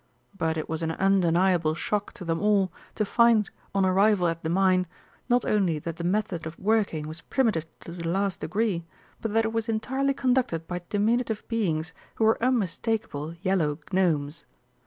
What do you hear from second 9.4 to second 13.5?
it was entirely conducted by diminutive beings who were unmistakable